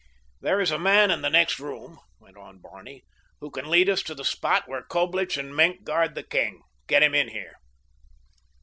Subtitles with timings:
[0.39, 3.03] "There is a man in the next room," went on Barney,
[3.39, 6.63] "who can lead us to the spot where Coblich and Maenck guard the king.
[6.87, 7.53] Get him in here."